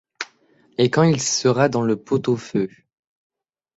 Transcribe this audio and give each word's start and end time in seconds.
Et 0.79 0.89
quand 0.89 1.03
il 1.03 1.21
sera 1.21 1.69
dans 1.69 1.83
le 1.83 1.95
pot-au-feu 1.95 2.71